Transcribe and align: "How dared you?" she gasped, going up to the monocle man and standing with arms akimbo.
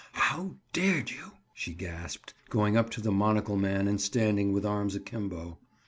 "How 0.13 0.55
dared 0.73 1.11
you?" 1.11 1.33
she 1.53 1.75
gasped, 1.75 2.33
going 2.49 2.75
up 2.75 2.89
to 2.89 3.01
the 3.01 3.11
monocle 3.11 3.55
man 3.55 3.87
and 3.87 4.01
standing 4.01 4.51
with 4.51 4.65
arms 4.65 4.95
akimbo. 4.95 5.59